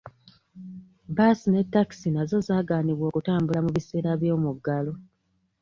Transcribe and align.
Bbaasi 1.09 1.47
ne 1.51 1.61
ttakisi 1.67 2.09
nazo 2.15 2.37
zaagaanibwa 2.47 3.05
okutambula 3.09 3.59
mu 3.65 3.69
biseera 3.75 4.11
by'omuggalo. 4.21 4.93